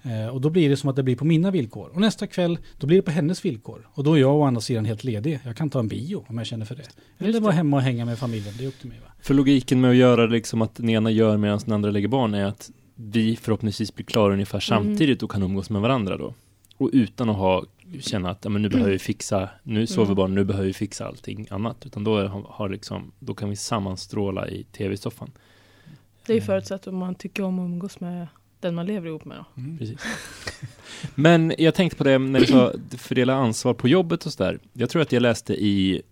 Eh, 0.02 0.26
och 0.28 0.40
då 0.40 0.50
blir 0.50 0.68
det 0.68 0.76
som 0.76 0.90
att 0.90 0.96
det 0.96 1.02
blir 1.02 1.16
på 1.16 1.24
mina 1.24 1.50
villkor. 1.50 1.90
Och 1.94 2.00
nästa 2.00 2.26
kväll, 2.26 2.58
då 2.78 2.86
blir 2.86 2.96
det 2.96 3.02
på 3.02 3.10
hennes 3.10 3.44
villkor. 3.44 3.88
Och 3.94 4.04
då 4.04 4.14
är 4.14 4.20
jag 4.20 4.36
å 4.36 4.42
andra 4.42 4.60
sidan 4.60 4.84
helt 4.84 5.04
ledig. 5.04 5.40
Jag 5.44 5.56
kan 5.56 5.70
ta 5.70 5.78
en 5.78 5.88
bio 5.88 6.24
om 6.28 6.38
jag 6.38 6.46
känner 6.46 6.64
för 6.64 6.74
det. 6.74 6.88
Eller 7.18 7.40
vara 7.40 7.52
det. 7.52 7.56
hemma 7.56 7.76
och 7.76 7.82
hänga 7.82 8.04
med 8.04 8.18
familjen. 8.18 8.54
Det 8.58 8.64
är 8.64 8.68
upp 8.68 8.78
till 8.80 8.88
mig. 8.88 8.98
Va? 9.04 9.12
För 9.20 9.34
logiken 9.34 9.80
med 9.80 9.90
att 9.90 9.96
göra 9.96 10.26
liksom 10.26 10.62
att 10.62 10.74
den 10.74 10.88
ena 10.88 11.10
gör 11.10 11.36
medan 11.36 11.58
den 11.64 11.72
andra 11.74 11.90
lägger 11.90 12.08
barn 12.08 12.34
är 12.34 12.44
att 12.44 12.70
vi 12.94 13.36
förhoppningsvis 13.36 13.94
blir 13.94 14.06
klara 14.06 14.32
ungefär 14.32 14.60
samtidigt 14.60 15.22
och 15.22 15.30
kan 15.30 15.42
umgås 15.42 15.70
med 15.70 15.82
varandra 15.82 16.16
då. 16.16 16.34
Och 16.76 16.90
utan 16.92 17.30
att 17.30 17.36
ha, 17.36 17.64
känna 18.00 18.30
att 18.30 18.38
ja, 18.44 18.50
men 18.50 18.62
nu 18.62 18.68
behöver 18.68 18.90
vi 18.92 18.98
fixa, 18.98 19.48
nu 19.62 19.86
sover 19.86 20.04
Mm. 20.04 20.16
barnen, 20.16 20.34
nu 20.34 20.44
behöver 20.44 20.66
vi 20.66 20.72
fixa 20.72 21.06
allting 21.06 21.46
annat. 21.50 21.86
Utan 21.86 22.04
då, 22.04 22.16
är, 22.16 22.26
har 22.48 22.68
liksom, 22.68 23.12
då 23.18 23.34
kan 23.34 23.50
vi 23.50 23.56
sammanstråla 23.56 24.48
i 24.48 24.64
tv-soffan. 24.64 25.30
Det 26.26 26.32
är 26.32 26.34
ju 26.34 26.42
förutsatt 26.42 26.86
om 26.86 26.96
man 26.96 27.14
tycker 27.14 27.42
om 27.42 27.58
att 27.58 27.64
umgås 27.64 28.00
med 28.00 28.26
den 28.60 28.74
man 28.74 28.86
lever 28.86 29.08
ihop 29.08 29.24
med. 29.24 29.36
Då. 29.36 29.62
Precis. 29.78 30.00
Men 31.14 31.54
jag 31.58 31.74
tänkte 31.74 31.96
på 31.96 32.04
det 32.04 32.18
när 32.18 32.40
du 32.40 32.46
sa 32.46 32.72
fördela 32.98 33.34
ansvar 33.34 33.74
på 33.74 33.88
jobbet 33.88 34.26
och 34.26 34.32
sådär. 34.32 34.58
Jag 34.72 34.90
tror 34.90 35.02
att 35.02 35.12
jag 35.12 35.20
läste 35.22 35.54
i, 35.54 36.02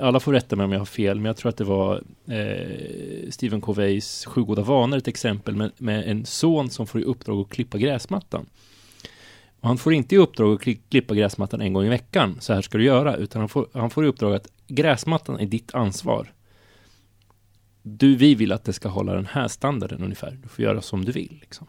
alla 0.00 0.20
får 0.20 0.32
rätta 0.32 0.56
mig 0.56 0.64
om 0.64 0.72
jag 0.72 0.78
har 0.78 0.86
fel, 0.86 1.16
men 1.16 1.24
jag 1.24 1.36
tror 1.36 1.48
att 1.50 1.56
det 1.56 1.64
var 1.64 2.02
eh, 2.28 3.30
Stephen 3.30 3.60
Coveys 3.60 4.24
Sju 4.26 4.42
goda 4.44 4.62
vanor, 4.62 4.98
ett 4.98 5.08
exempel 5.08 5.56
med, 5.56 5.70
med 5.78 6.08
en 6.08 6.26
son 6.26 6.70
som 6.70 6.86
får 6.86 7.00
i 7.00 7.04
uppdrag 7.04 7.40
att 7.40 7.48
klippa 7.48 7.78
gräsmattan. 7.78 8.46
Och 9.60 9.68
han 9.68 9.78
får 9.78 9.92
inte 9.92 10.14
i 10.14 10.18
uppdrag 10.18 10.54
att 10.54 10.60
kli- 10.60 10.78
klippa 10.90 11.14
gräsmattan 11.14 11.60
en 11.60 11.72
gång 11.72 11.84
i 11.84 11.88
veckan, 11.88 12.36
så 12.40 12.52
här 12.54 12.62
ska 12.62 12.78
du 12.78 12.84
göra, 12.84 13.16
utan 13.16 13.40
han 13.40 13.48
får, 13.48 13.66
han 13.72 13.90
får 13.90 14.04
i 14.04 14.08
uppdrag 14.08 14.34
att 14.34 14.48
gräsmattan 14.68 15.40
är 15.40 15.46
ditt 15.46 15.74
ansvar. 15.74 16.32
Du, 17.88 18.16
vi 18.16 18.34
vill 18.34 18.52
att 18.52 18.64
det 18.64 18.72
ska 18.72 18.88
hålla 18.88 19.14
den 19.14 19.26
här 19.26 19.48
standarden 19.48 20.02
ungefär. 20.02 20.38
Du 20.42 20.48
får 20.48 20.64
göra 20.64 20.80
som 20.82 21.04
du 21.04 21.12
vill. 21.12 21.38
Liksom. 21.40 21.66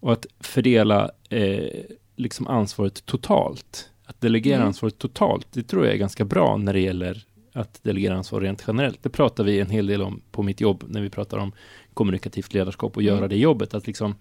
Och 0.00 0.12
att 0.12 0.26
fördela 0.40 1.10
eh, 1.30 1.68
liksom 2.16 2.46
ansvaret 2.46 3.06
totalt. 3.06 3.90
Att 4.06 4.20
delegera 4.20 4.56
Mm. 4.56 4.66
ansvaret 4.68 4.98
totalt, 4.98 5.46
det 5.52 5.62
tror 5.62 5.84
jag 5.84 5.94
är 5.94 5.98
ganska 5.98 6.24
bra 6.24 6.56
när 6.56 6.72
det 6.72 6.80
gäller 6.80 7.24
att 7.52 7.82
delegera 7.82 8.16
ansvar 8.16 8.40
rent 8.40 8.64
generellt. 8.66 9.02
Det 9.02 9.08
pratar 9.10 9.44
vi 9.44 9.60
en 9.60 9.70
hel 9.70 9.86
del 9.86 10.02
om 10.02 10.20
på 10.30 10.42
mitt 10.42 10.60
jobb 10.60 10.84
när 10.88 11.00
vi 11.00 11.10
pratar 11.10 11.38
om 11.38 11.52
kommunikativt 11.94 12.54
ledarskap 12.54 12.96
och 12.96 13.02
Mm. 13.02 13.14
göra 13.14 13.28
det 13.28 13.36
jobbet. 13.36 13.74
Att 13.74 13.86
liksom, 13.86 14.14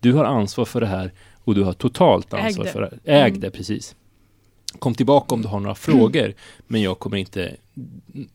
du 0.00 0.12
har 0.12 0.24
ansvar 0.24 0.64
för 0.64 0.80
det 0.80 0.86
här 0.86 1.12
och 1.44 1.54
du 1.54 1.62
har 1.62 1.72
totalt 1.72 2.34
ansvar 2.34 2.64
det. 2.64 2.70
för 2.70 2.80
det. 2.80 3.12
Äg 3.12 3.28
Mm. 3.28 3.40
det, 3.40 3.50
precis. 3.50 3.96
Kom 4.78 4.94
tillbaka 4.94 5.34
om 5.34 5.42
du 5.42 5.48
har 5.48 5.60
några 5.60 5.74
frågor, 5.88 6.34
men 6.66 6.82
jag 6.82 6.98
kommer 6.98 7.16
inte 7.16 7.56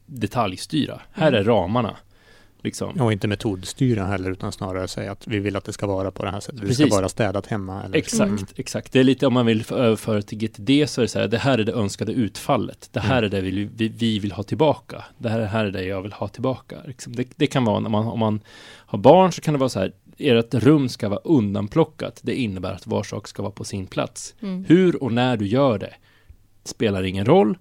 detaljstyra. 0.06 1.02
Här 1.12 1.32
är 1.32 1.42
Mm. 1.42 1.48
ramarna. 1.48 1.98
Liksom. 2.62 3.02
Och 3.02 3.12
inte 3.12 3.28
metodstyra 3.28 4.06
heller, 4.06 4.32
utan 4.32 4.52
snarare 4.52 4.88
säga 4.88 5.12
att 5.12 5.28
vi 5.28 5.40
vill 5.40 5.56
att 5.56 5.66
det 5.66 5.74
ska 5.74 5.88
vara 5.88 6.12
på 6.12 6.26
det 6.26 6.32
här 6.32 6.40
sättet. 6.40 6.62
Det 6.62 6.68
Precis. 6.68 6.88
ska 6.88 6.96
vara 6.96 7.10
städat 7.10 7.48
hemma. 7.48 7.84
Eller 7.84 7.98
Exakt, 7.98 8.22
Mm. 8.30 8.46
exakt. 8.56 8.92
Det 8.94 9.00
är 9.00 9.04
lite 9.04 9.28
om 9.28 9.34
man 9.34 9.46
vill 9.46 9.64
överföra 9.72 10.22
till 10.22 10.38
GTD 10.38 10.88
så 10.88 11.02
är 11.02 11.04
det 11.04 11.10
så 11.10 11.20
här, 11.20 11.28
det 11.28 11.38
här 11.38 11.58
är 11.58 11.64
det 11.64 11.72
önskade 11.74 12.12
utfallet. 12.12 12.90
Det 12.92 13.00
här 13.00 13.18
Mm. 13.24 13.26
är 13.26 13.30
det 13.30 13.42
vi, 13.42 13.70
vi, 13.76 13.88
vi 13.88 14.20
vill 14.20 14.32
ha 14.32 14.44
tillbaka. 14.44 15.04
Det 15.18 15.30
här, 15.30 15.42
här 15.46 15.66
är 15.66 15.72
det 15.72 15.84
jag 15.84 16.02
vill 16.02 16.14
ha 16.14 16.28
tillbaka. 16.28 16.76
Liksom 16.86 17.16
det, 17.16 17.28
det 17.36 17.48
kan 17.48 17.66
vara 17.66 17.80
när 17.80 17.90
man, 17.90 18.08
om 18.08 18.20
man 18.20 18.40
har 18.76 19.00
barn 19.00 19.32
så 19.32 19.42
kan 19.42 19.54
det 19.54 19.58
vara 19.60 19.70
så 19.70 19.80
här, 19.80 19.92
ert 20.18 20.54
rum 20.54 20.90
ska 20.90 21.10
vara 21.10 21.20
undanplockat, 21.24 22.20
det 22.24 22.36
innebär 22.36 22.74
att 22.74 22.88
var 22.88 23.04
sak 23.04 23.28
ska 23.28 23.42
vara 23.42 23.52
på 23.52 23.64
sin 23.64 23.88
plats. 23.88 24.36
Mm. 24.42 24.66
Hur 24.68 25.04
och 25.04 25.12
när 25.12 25.38
du 25.38 25.48
gör 25.48 25.80
det 25.80 25.94
spelar 26.64 27.04
ingen 27.04 27.26
roll, 27.26 27.58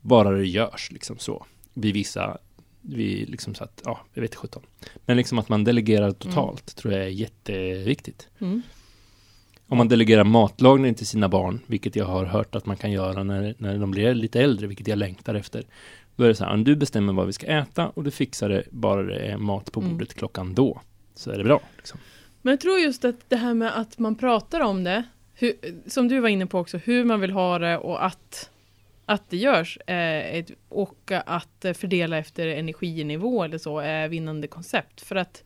bara 0.00 0.30
det 0.30 0.46
görs 0.46 0.90
liksom 0.92 1.18
så. 1.18 1.46
Vid 1.74 1.94
vissa, 1.94 2.38
vi 2.80 3.26
liksom 3.26 3.54
så 3.54 3.64
att, 3.64 3.82
ja, 3.84 4.00
jag 4.14 4.22
vet 4.22 4.30
inte 4.30 4.36
sjutton. 4.36 4.62
Men 5.06 5.16
liksom 5.16 5.38
att 5.38 5.48
man 5.48 5.64
delegerar 5.64 6.10
totalt 6.10 6.76
tror 6.76 6.94
jag 6.94 7.02
är 7.02 7.08
jätteviktigt. 7.08 8.28
Mm. 8.38 8.62
Om 9.68 9.78
man 9.78 9.88
delegerar 9.88 10.24
matlagning 10.24 10.94
till 10.94 11.06
sina 11.06 11.28
barn, 11.28 11.60
vilket 11.66 11.96
jag 11.96 12.04
har 12.04 12.24
hört 12.24 12.54
att 12.54 12.66
man 12.66 12.76
kan 12.76 12.92
göra 12.92 13.22
när, 13.22 13.54
när 13.58 13.78
de 13.78 13.90
blir 13.90 14.14
lite 14.14 14.40
äldre, 14.40 14.66
vilket 14.66 14.88
jag 14.88 14.98
längtar 14.98 15.34
efter. 15.34 15.64
Då 16.16 16.24
är 16.24 16.28
det 16.28 16.34
så 16.34 16.44
här, 16.44 16.56
du 16.56 16.76
bestämmer 16.76 17.12
vad 17.12 17.26
vi 17.26 17.32
ska 17.32 17.46
äta 17.46 17.88
och 17.88 18.04
du 18.04 18.10
fixar 18.10 18.48
det 18.48 18.64
bara 18.70 19.02
det 19.02 19.16
är 19.18 19.36
mat 19.36 19.72
på 19.72 19.80
Mm. 19.80 19.92
bordet 19.92 20.14
klockan 20.14 20.54
då. 20.54 20.80
Så 21.14 21.30
är 21.30 21.38
det 21.38 21.44
bra. 21.44 21.60
Liksom. 21.76 22.00
Men 22.42 22.50
jag 22.50 22.60
tror 22.60 22.78
just 22.78 23.04
att 23.04 23.16
det 23.28 23.36
här 23.36 23.54
med 23.54 23.78
att 23.78 23.98
man 23.98 24.14
pratar 24.14 24.60
om 24.60 24.84
det, 24.84 25.04
hur, 25.34 25.52
som 25.86 26.08
du 26.08 26.20
var 26.20 26.28
inne 26.28 26.46
på 26.46 26.58
också, 26.58 26.78
hur 26.78 27.04
man 27.04 27.20
vill 27.20 27.30
ha 27.30 27.58
det 27.58 27.78
och 27.78 28.04
att, 28.04 28.50
att 29.10 29.30
det 29.30 29.36
görs 29.36 29.76
eh, 29.76 30.44
och 30.68 31.10
att 31.26 31.64
fördela 31.74 32.18
efter 32.18 32.46
energinivå 32.46 33.44
eller 33.44 33.58
så 33.58 33.78
är 33.78 34.08
vinnande 34.08 34.46
koncept. 34.46 35.00
För 35.00 35.16
att 35.16 35.44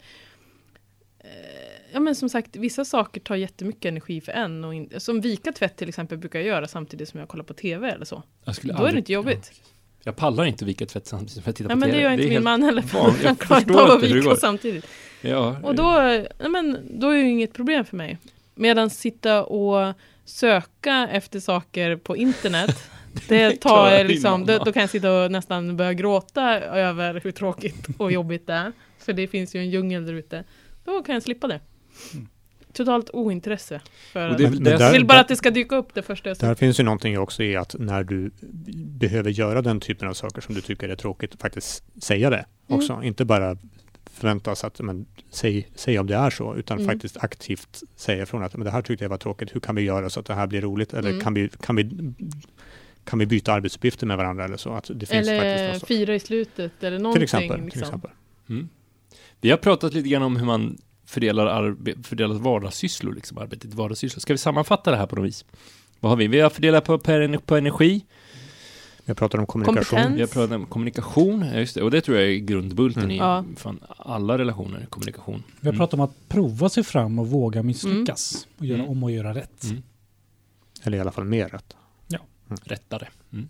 eh, 1.18 1.28
Ja 1.92 2.00
men 2.00 2.14
som 2.14 2.28
sagt, 2.28 2.56
vissa 2.56 2.84
saker 2.84 3.20
tar 3.20 3.36
jättemycket 3.36 3.84
energi 3.84 4.20
för 4.20 4.32
en. 4.32 4.64
Och 4.64 4.74
in, 4.74 4.90
som 4.96 5.20
vika 5.20 5.52
tvätt 5.52 5.76
till 5.76 5.88
exempel 5.88 6.18
brukar 6.18 6.38
jag 6.38 6.48
göra 6.48 6.68
samtidigt 6.68 7.08
som 7.08 7.20
jag 7.20 7.28
kollar 7.28 7.44
på 7.44 7.54
TV 7.54 7.90
eller 7.90 8.04
så. 8.04 8.22
Då 8.62 8.84
är 8.84 8.92
det 8.92 8.98
inte 8.98 9.12
jobbigt. 9.12 9.52
Ja, 9.54 9.62
jag 10.04 10.16
pallar 10.16 10.44
inte 10.44 10.64
vika 10.64 10.86
tvätt 10.86 11.06
samtidigt 11.06 11.32
som 11.32 11.42
jag 11.46 11.56
tittar 11.56 11.68
Nej 11.68 11.74
på 11.74 11.78
men 11.80 11.88
TV. 11.88 11.98
det 11.98 12.02
gör 12.02 12.10
inte 12.10 12.28
min 12.28 12.42
man 12.42 12.62
heller. 12.62 12.82
Han 13.24 13.36
klarar 13.36 13.60
inte 13.60 13.80
av 13.80 13.90
att 13.90 14.02
vika 14.02 14.36
samtidigt. 14.36 14.86
Ja, 15.20 15.56
Och 15.62 15.74
då, 15.74 15.90
nej 16.38 16.50
men, 16.50 16.98
då 17.00 17.08
är 17.08 17.14
det 17.14 17.20
ju 17.20 17.30
inget 17.30 17.52
problem 17.52 17.84
för 17.84 17.96
mig. 17.96 18.18
Medan 18.54 18.90
sitta 18.90 19.44
och 19.44 19.94
söka 20.24 21.08
efter 21.12 21.40
saker 21.40 21.96
på 21.96 22.16
internet, 22.16 22.90
det 23.28 23.50
tar 23.60 24.04
liksom, 24.04 24.46
då, 24.46 24.58
då 24.58 24.72
kan 24.72 24.80
jag 24.80 24.90
sitta 24.90 25.24
och 25.24 25.30
nästan 25.32 25.76
börja 25.76 25.92
gråta 25.94 26.60
över 26.60 27.20
hur 27.24 27.30
tråkigt 27.30 27.86
och 27.98 28.12
jobbigt 28.12 28.46
det 28.46 28.52
är. 28.52 28.72
För 28.98 29.12
det 29.12 29.26
finns 29.26 29.54
ju 29.54 29.60
en 29.60 29.70
djungel 29.70 30.06
där 30.06 30.12
ute. 30.12 30.44
Då 30.84 31.02
kan 31.02 31.14
jag 31.14 31.22
slippa 31.22 31.46
det. 31.48 31.60
Totalt 32.72 33.10
ointresse. 33.12 33.80
För 34.12 34.28
det 34.30 34.50
Men 34.50 34.64
det 34.64 34.70
där- 34.70 34.80
jag 34.80 34.92
vill 34.92 35.06
bara 35.06 35.20
att 35.20 35.28
det 35.28 35.36
ska 35.36 35.50
dyka 35.50 35.76
upp 35.76 35.94
det 35.94 36.02
första 36.02 36.28
jag 36.30 36.36
Där 36.38 36.48
ser. 36.48 36.54
finns 36.54 36.80
ju 36.80 36.84
någonting 36.84 37.18
också 37.18 37.42
i 37.42 37.56
att 37.56 37.74
när 37.78 38.04
du 38.04 38.30
behöver 38.76 39.30
göra 39.30 39.62
den 39.62 39.80
typen 39.80 40.08
av 40.08 40.14
saker 40.14 40.40
som 40.40 40.54
du 40.54 40.60
tycker 40.60 40.88
är 40.88 40.96
tråkigt, 40.96 41.40
faktiskt 41.40 41.84
säga 42.02 42.30
det 42.30 42.44
Mm. 42.68 42.78
också. 42.80 43.00
Inte 43.02 43.24
bara 43.24 43.56
förväntas 44.12 44.64
att, 44.64 44.80
men, 44.80 45.06
säg, 45.30 45.68
säg 45.74 45.98
om 45.98 46.06
det 46.06 46.14
är 46.16 46.30
så, 46.30 46.54
utan 46.56 46.78
Mm. 46.78 46.90
faktiskt 46.90 47.16
aktivt 47.16 47.82
säga 47.96 48.22
ifrån 48.22 48.42
att 48.42 48.56
men 48.56 48.64
det 48.64 48.70
här 48.70 48.82
tyckte 48.82 49.04
jag 49.04 49.10
var 49.10 49.16
tråkigt, 49.18 49.54
hur 49.54 49.60
kan 49.60 49.74
vi 49.74 49.82
göra 49.82 50.10
så 50.10 50.20
att 50.20 50.26
det 50.26 50.34
här 50.34 50.46
blir 50.46 50.60
roligt? 50.60 50.94
Eller 50.94 51.10
Mm. 51.10 51.20
kan, 51.22 51.34
vi, 51.34 51.48
kan, 51.60 51.76
vi, 51.76 51.82
kan 53.04 53.18
vi 53.18 53.26
byta 53.26 53.52
arbetsuppgifter 53.52 54.06
med 54.06 54.16
varandra 54.16 54.44
eller 54.44 54.56
så? 54.56 54.72
Att 54.74 54.90
det 54.94 55.06
finns 55.06 55.28
Eller 55.28 55.78
fira 55.86 56.14
i 56.14 56.20
slutet 56.20 56.82
eller 56.84 56.98
någonting. 56.98 57.14
Till 57.18 57.22
exempel. 57.24 57.56
Till 57.56 57.64
liksom. 57.64 57.82
exempel. 57.82 58.10
Mm. 58.48 58.68
Vi 59.40 59.50
har 59.50 59.56
pratat 59.58 59.94
lite 59.94 60.08
grann 60.08 60.22
om 60.22 60.36
hur 60.36 60.46
man 60.46 60.78
fördelar, 61.06 61.46
arbe- 61.46 62.02
fördelar 62.02 62.34
vardagssysslor, 62.34 63.14
liksom 63.14 63.38
arbetet 63.38 63.74
vardagssysslor. 63.74 64.20
Ska 64.20 64.32
vi 64.32 64.38
sammanfatta 64.38 64.90
det 64.90 64.96
här 64.96 65.06
på 65.06 65.16
något 65.16 65.26
vis? 65.26 65.44
Vad 66.00 66.10
har 66.12 66.16
vi? 66.16 66.26
Vi 66.26 66.40
har 66.40 66.50
fördelat 66.50 66.84
på, 66.84 66.98
per, 66.98 67.38
på 67.38 67.56
energi, 67.56 68.04
Jag 69.04 69.16
pratar 69.16 69.38
om 69.38 69.46
kommunikation. 69.46 69.84
Kompetens. 69.84 70.16
vi 70.16 70.20
har 70.20 70.28
pratat 70.28 70.56
om 70.56 70.66
kommunikation, 70.66 71.44
ja, 71.52 71.58
just 71.60 71.74
det, 71.74 71.82
och 71.82 71.90
det 71.90 72.00
tror 72.00 72.16
jag 72.18 72.28
är 72.30 72.36
grundbulten 72.36 73.02
Mm. 73.02 73.14
i 73.16 73.18
Ja. 73.18 73.44
fan, 73.56 73.80
alla 73.88 74.38
relationer, 74.38 74.86
kommunikation. 74.90 75.42
Vi 75.60 75.66
har 75.68 75.72
Mm. 75.72 75.78
pratat 75.78 75.94
om 75.94 76.00
att 76.00 76.28
prova 76.28 76.68
sig 76.68 76.82
fram 76.84 77.18
och 77.18 77.28
våga 77.28 77.62
misslyckas. 77.62 78.46
Och 78.58 78.66
göra 78.66 78.78
Mm. 78.78 78.90
om 78.90 79.02
och 79.02 79.10
göra 79.10 79.34
rätt. 79.34 79.64
Mm. 79.64 79.82
Eller 80.82 80.98
i 80.98 81.00
alla 81.00 81.12
fall 81.12 81.24
mer 81.24 81.48
rätt. 81.48 81.76
Rättare. 82.64 83.08
Mm. 83.32 83.48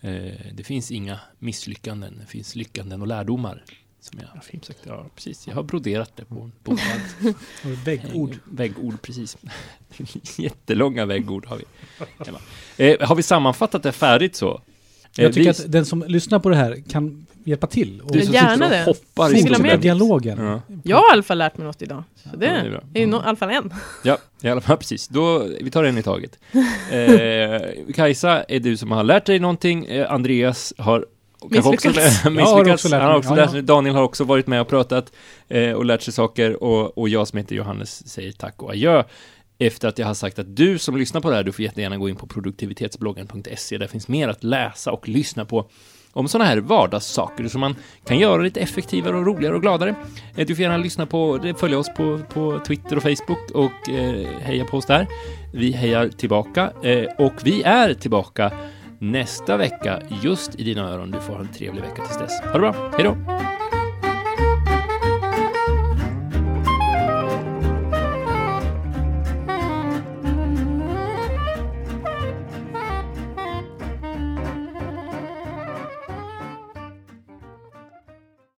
Eh, 0.00 0.32
det 0.54 0.64
finns 0.64 0.90
inga 0.90 1.20
misslyckanden, 1.38 2.18
det 2.20 2.26
finns 2.26 2.54
lyckanden 2.56 3.00
och 3.00 3.06
lärdomar. 3.06 3.64
Som 4.00 4.20
jag, 4.34 4.44
fint. 4.44 4.64
sagt, 4.64 4.78
ja, 4.86 5.06
precis. 5.14 5.46
Jag 5.46 5.54
har 5.54 5.62
broderat 5.62 6.16
det 6.16 6.24
på 6.24 6.34
en 6.34 6.52
bokband. 6.64 7.34
Och 7.64 7.86
väggord. 7.86 8.36
Väggord, 8.44 9.02
precis. 9.02 9.36
Jättelånga 10.38 11.04
väggord 11.06 11.46
har 11.46 11.56
vi. 11.56 11.64
Eh, 12.92 13.08
har 13.08 13.14
vi 13.16 13.22
sammanfattat 13.22 13.82
det 13.82 13.92
färdigt 13.92 14.36
så? 14.36 14.54
Eh, 14.54 14.60
Jag 15.24 15.32
tycker 15.34 15.42
vi- 15.44 15.64
att 15.64 15.72
den 15.72 15.86
som 15.86 16.04
lyssnar 16.08 16.38
på 16.38 16.48
det 16.48 16.56
här 16.56 16.82
kan 16.88 17.26
hjälpa 17.48 17.66
till. 17.66 18.00
Och 18.00 18.12
du 18.12 18.22
som 18.22 18.34
Gärna 18.34 18.52
sitter 18.52 18.64
och 18.64 18.70
det. 18.70 18.84
hoppar 18.84 19.74
i 19.74 19.76
dialogen. 19.76 20.38
Ja. 20.44 20.60
Jag 20.84 20.96
har 20.96 21.10
i 21.10 21.12
alla 21.12 21.22
fall 21.22 21.38
lärt 21.38 21.56
mig 21.58 21.66
något 21.66 21.82
idag. 21.82 22.02
Så 22.16 22.36
det, 22.36 22.46
Ja, 22.46 22.52
det 22.52 22.58
är 22.66 22.70
bra. 22.70 22.80
är 22.94 23.00
ju 23.00 23.06
no, 23.06 23.16
i 23.16 23.20
alla 23.24 23.36
fall 23.36 23.50
en. 23.50 23.74
Ja, 24.04 24.18
i 24.42 24.48
alla 24.48 24.60
fall 24.60 24.76
precis. 24.76 25.08
Då, 25.08 25.44
vi 25.60 25.70
tar 25.70 25.84
en 25.84 25.98
i 25.98 26.02
taget. 26.02 26.38
Eh, 26.92 27.60
Kajsa 27.94 28.42
är 28.42 28.60
du 28.60 28.76
som 28.76 28.90
har 28.90 29.04
lärt 29.04 29.24
dig 29.24 29.38
någonting. 29.38 29.86
Eh, 29.86 30.12
Andreas 30.12 30.74
har 30.78 31.06
också 31.40 31.70
Misslyckats. 31.70 32.18
har 32.22 32.30
misslyckats. 32.30 32.70
också 32.84 32.88
lärt 32.88 33.00
Han 33.02 33.10
har 33.10 33.12
mig. 33.12 33.18
också 33.18 33.30
Ja, 33.30 33.36
lärt 33.36 33.44
ja. 33.46 33.50
sig. 33.52 33.62
Daniel 33.62 33.94
har 33.94 34.02
också 34.02 34.24
varit 34.24 34.46
med 34.46 34.60
och 34.60 34.68
pratat 34.68 35.12
eh, 35.48 35.72
och 35.72 35.84
lärt 35.84 36.02
sig 36.02 36.12
saker. 36.12 36.62
Och, 36.62 36.98
och 36.98 37.08
jag 37.08 37.28
som 37.28 37.36
heter 37.38 37.54
Johannes 37.56 38.08
säger 38.08 38.32
tack 38.32 38.62
och 38.62 38.70
adjö. 38.70 39.02
Efter 39.60 39.88
att 39.88 39.98
jag 39.98 40.06
har 40.06 40.14
sagt 40.14 40.38
att 40.38 40.56
du 40.56 40.78
som 40.78 40.96
lyssnar 40.96 41.20
på 41.20 41.30
det 41.30 41.36
här, 41.36 41.42
du 41.42 41.52
får 41.52 41.62
jättegärna 41.64 41.96
gå 41.96 42.08
in 42.08 42.16
på 42.16 42.26
produktivitetsbloggen.se. 42.26 43.78
Där 43.78 43.86
finns 43.86 44.08
mer 44.08 44.28
att 44.28 44.44
läsa 44.44 44.92
och 44.92 45.08
lyssna 45.08 45.44
på 45.44 45.70
om 46.12 46.28
sådana 46.28 46.50
här 46.50 46.58
vardagssaker 46.58 47.48
som 47.48 47.60
man 47.60 47.76
kan 48.04 48.18
göra 48.18 48.42
lite 48.42 48.60
effektivare 48.60 49.16
och 49.16 49.26
roligare 49.26 49.54
och 49.54 49.62
gladare. 49.62 49.94
Eh, 50.36 50.46
du 50.46 50.54
får 50.54 50.62
gärna 50.62 50.76
lyssna 50.76 51.06
på, 51.06 51.40
eh, 51.44 51.56
följa 51.56 51.78
oss 51.78 51.94
på, 51.96 52.20
på 52.28 52.60
Twitter 52.66 52.96
och 52.96 53.02
Facebook 53.02 53.50
och 53.54 53.88
eh, 53.88 54.26
heja 54.40 54.64
på 54.64 54.76
oss 54.76 54.86
där. 54.86 55.06
Vi 55.52 55.72
hejar 55.72 56.08
tillbaka 56.08 56.72
eh, 56.82 57.04
och 57.18 57.34
vi 57.44 57.62
är 57.62 57.94
tillbaka 57.94 58.52
nästa 58.98 59.56
vecka 59.56 60.02
just 60.22 60.54
i 60.54 60.64
dina 60.64 60.90
öron. 60.90 61.10
Du 61.10 61.20
får 61.20 61.32
ha 61.32 61.40
en 61.40 61.52
trevlig 61.52 61.82
vecka 61.82 62.02
tills 62.02 62.18
dess. 62.18 62.40
Ha 62.40 62.52
det 62.52 62.58
bra, 62.58 62.74
hej 62.96 63.04
då! 63.04 63.57